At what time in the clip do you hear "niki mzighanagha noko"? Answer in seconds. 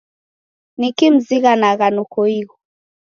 0.77-2.19